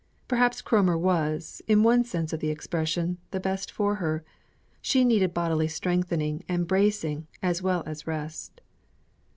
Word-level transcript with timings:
Perhaps 0.27 0.63
Cromer 0.63 0.97
was, 0.97 1.61
in 1.67 1.83
one 1.83 2.03
sense 2.03 2.33
of 2.33 2.39
the 2.39 2.49
expression, 2.49 3.19
the 3.29 3.39
best 3.39 3.69
for 3.71 3.97
her. 3.97 4.23
She 4.81 5.05
needed 5.05 5.31
bodily 5.31 5.67
strengthening 5.67 6.43
and 6.49 6.67
bracing 6.67 7.27
as 7.43 7.61
well 7.61 7.83
as 7.85 8.07
rest. 8.07 8.61